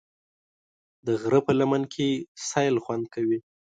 د 1.05 1.07
غره 1.21 1.39
په 1.45 1.51
لمن 1.59 1.81
کې 1.93 2.07
سیل 2.49 2.75
خوند 2.83 3.05
کوي. 3.13 3.39